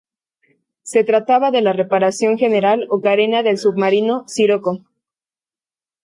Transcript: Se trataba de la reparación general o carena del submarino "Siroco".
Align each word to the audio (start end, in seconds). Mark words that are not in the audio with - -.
Se 0.81 1.03
trataba 1.03 1.51
de 1.51 1.61
la 1.61 1.73
reparación 1.73 2.39
general 2.39 2.87
o 2.89 3.01
carena 3.01 3.43
del 3.43 3.59
submarino 3.59 4.27
"Siroco". 4.27 4.83